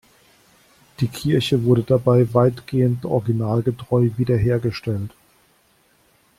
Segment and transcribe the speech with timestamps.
[0.99, 5.11] Die Kirche wurde dabei weitgehend originalgetreu wiederhergestellt.